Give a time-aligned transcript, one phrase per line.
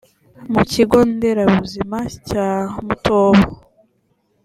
[0.53, 2.47] mu kigo nderabuzima cya
[2.85, 3.45] mutobo